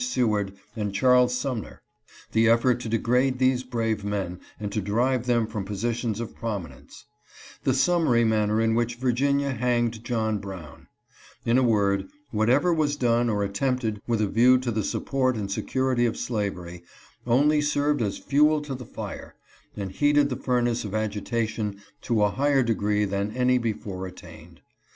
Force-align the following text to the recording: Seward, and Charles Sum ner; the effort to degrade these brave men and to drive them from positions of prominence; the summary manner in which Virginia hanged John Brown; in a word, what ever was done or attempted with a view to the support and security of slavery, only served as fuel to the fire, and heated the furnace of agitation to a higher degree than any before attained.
Seward, 0.03 0.53
and 0.75 0.95
Charles 0.95 1.37
Sum 1.37 1.61
ner; 1.61 1.79
the 2.31 2.49
effort 2.49 2.79
to 2.79 2.89
degrade 2.89 3.37
these 3.37 3.61
brave 3.61 4.03
men 4.03 4.39
and 4.59 4.71
to 4.71 4.81
drive 4.81 5.27
them 5.27 5.45
from 5.45 5.63
positions 5.63 6.19
of 6.19 6.35
prominence; 6.35 7.05
the 7.65 7.73
summary 7.75 8.23
manner 8.23 8.59
in 8.59 8.73
which 8.73 8.95
Virginia 8.95 9.51
hanged 9.51 10.03
John 10.03 10.39
Brown; 10.39 10.87
in 11.45 11.59
a 11.59 11.61
word, 11.61 12.07
what 12.31 12.49
ever 12.49 12.73
was 12.73 12.95
done 12.95 13.29
or 13.29 13.43
attempted 13.43 14.01
with 14.07 14.21
a 14.21 14.27
view 14.27 14.57
to 14.61 14.71
the 14.71 14.83
support 14.83 15.35
and 15.35 15.51
security 15.51 16.07
of 16.07 16.17
slavery, 16.17 16.81
only 17.27 17.61
served 17.61 18.01
as 18.01 18.17
fuel 18.17 18.59
to 18.63 18.73
the 18.73 18.87
fire, 18.87 19.35
and 19.77 19.91
heated 19.91 20.29
the 20.31 20.35
furnace 20.35 20.83
of 20.83 20.95
agitation 20.95 21.79
to 22.01 22.23
a 22.23 22.31
higher 22.31 22.63
degree 22.63 23.05
than 23.05 23.29
any 23.37 23.59
before 23.59 24.07
attained. 24.07 24.61